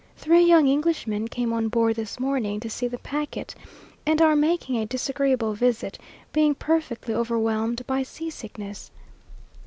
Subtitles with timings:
[0.17, 3.53] Three young Englishmen came on board this morning, to see the packet,
[4.03, 5.99] and are making a disagreeable visit,
[6.33, 8.89] being perfectly overwhelmed by sea sickness.